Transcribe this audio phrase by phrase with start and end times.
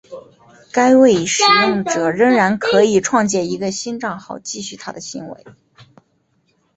[0.71, 5.45] 该位使用者仍然可以创建一个新帐号继续他的行为。